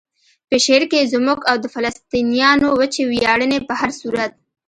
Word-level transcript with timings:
په 0.49 0.55
شعر 0.65 0.83
کې 0.91 1.09
زموږ 1.13 1.39
او 1.49 1.55
د 1.63 1.65
فلسطینیانو 1.73 2.67
وچې 2.79 3.03
ویاړنې 3.11 3.59
په 3.67 3.73
هر 3.79 3.89
صورت. 4.01 4.31